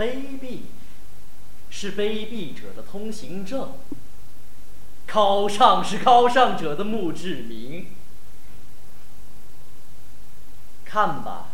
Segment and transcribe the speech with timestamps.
[0.00, 0.60] 卑鄙
[1.68, 3.74] 是卑鄙者的通行证，
[5.06, 7.88] 高尚是高尚者的墓志铭。
[10.86, 11.48] 看吧，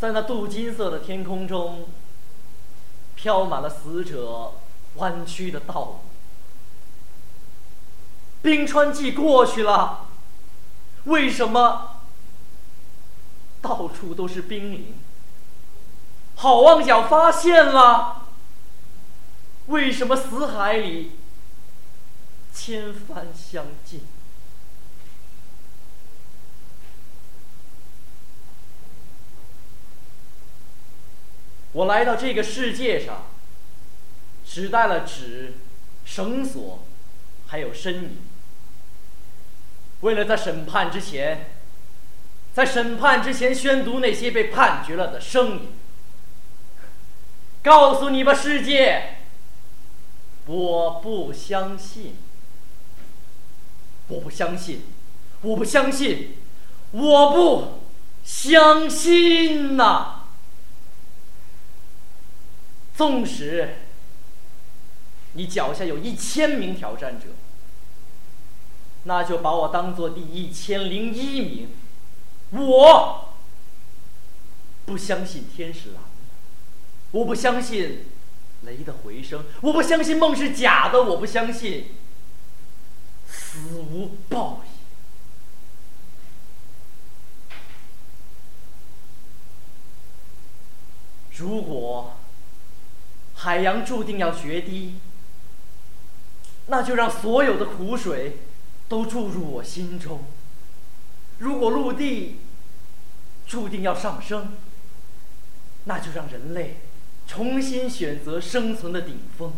[0.00, 1.88] 在那镀金色的天空中，
[3.14, 4.54] 飘满了死者
[4.96, 6.00] 弯曲的道路。
[8.42, 10.08] 冰川季过去了，
[11.04, 12.00] 为什么
[13.62, 14.94] 到处都是冰凌？
[16.40, 18.26] 好望角发现了，
[19.66, 21.12] 为什么死海里
[22.54, 24.00] 千帆相近？
[31.72, 33.26] 我来到这个世界上，
[34.46, 35.52] 只带了纸、
[36.06, 36.86] 绳索，
[37.48, 38.16] 还有身影。
[40.00, 41.50] 为了在审判之前，
[42.54, 45.68] 在审判之前宣读那些被判决了的声音，
[47.62, 49.16] 告诉你吧，世界，
[50.46, 52.16] 我不相信，
[54.08, 54.82] 我不相信，
[55.42, 56.36] 我不相信，
[56.92, 57.80] 我不
[58.24, 60.24] 相信呐！
[62.96, 63.76] 纵使
[65.32, 67.26] 你脚下有一千名挑战者，
[69.04, 71.68] 那就把我当做第一千零一名。
[72.52, 73.28] 我
[74.84, 76.09] 不相信天是蓝的，
[77.12, 78.06] 我不相信
[78.62, 81.94] 雷的回声，我不相信梦是假的，我不相信
[83.28, 84.70] 死无报应。
[91.38, 92.16] 如果。
[93.42, 94.96] 海洋注定要决堤，
[96.66, 98.36] 那就让所有的苦水
[98.86, 100.24] 都注入我心中。
[101.38, 102.38] 如果陆地
[103.46, 104.58] 注定要上升，
[105.84, 106.80] 那就让人类
[107.30, 109.52] 重新选择生存的顶峰。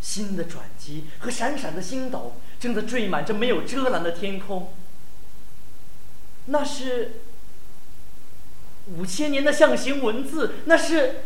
[0.00, 4.72] 新的转机和闪闪的星斗正在缀满这没有遮拦的天空。
[6.44, 7.20] 那是。
[8.98, 11.22] 五千年的象形文字，那是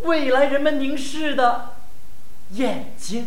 [0.00, 1.76] 未来人们凝视的
[2.50, 3.26] 眼睛。